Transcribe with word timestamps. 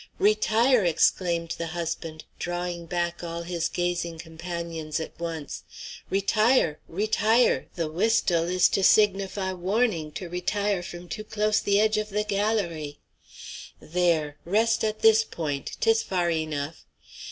"Retire!" 0.17 0.83
exclaimed 0.83 1.53
the 1.59 1.67
husband, 1.77 2.23
drawing 2.39 2.87
back 2.87 3.23
all 3.23 3.43
his 3.43 3.69
gazing 3.69 4.17
companions 4.17 4.99
at 4.99 5.19
once. 5.19 5.61
"Retire! 6.09 6.79
retire! 6.87 7.67
the 7.75 7.87
whisttel 7.87 8.49
is 8.49 8.67
to 8.69 8.83
signify 8.83 9.53
warning 9.53 10.11
to 10.13 10.27
retire 10.27 10.81
from 10.81 11.07
too 11.07 11.23
close 11.23 11.59
the 11.59 11.79
edge 11.79 11.99
of 11.99 12.09
the 12.09 12.23
galérie! 12.25 12.97
There! 13.79 14.37
rest 14.43 14.83
at 14.83 15.01
this 15.01 15.23
point. 15.23 15.77
'Tis 15.81 16.01
far 16.01 16.31
enough. 16.31 16.83